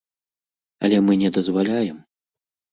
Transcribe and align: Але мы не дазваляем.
Але 0.87 0.97
мы 1.11 1.19
не 1.25 1.33
дазваляем. 1.37 2.03